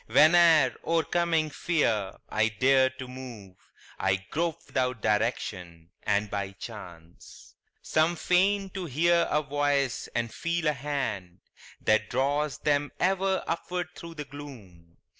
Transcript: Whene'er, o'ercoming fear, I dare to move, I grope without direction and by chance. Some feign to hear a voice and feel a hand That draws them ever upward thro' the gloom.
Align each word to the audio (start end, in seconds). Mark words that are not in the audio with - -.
Whene'er, 0.09 0.77
o'ercoming 0.83 1.51
fear, 1.51 2.13
I 2.27 2.47
dare 2.49 2.89
to 2.89 3.07
move, 3.07 3.55
I 3.99 4.15
grope 4.31 4.61
without 4.65 4.99
direction 5.03 5.91
and 6.01 6.27
by 6.27 6.53
chance. 6.53 7.53
Some 7.83 8.15
feign 8.15 8.71
to 8.71 8.85
hear 8.85 9.27
a 9.29 9.43
voice 9.43 10.09
and 10.15 10.33
feel 10.33 10.65
a 10.65 10.73
hand 10.73 11.41
That 11.79 12.09
draws 12.09 12.57
them 12.57 12.91
ever 12.99 13.43
upward 13.45 13.89
thro' 13.93 14.15
the 14.15 14.25
gloom. 14.25 14.97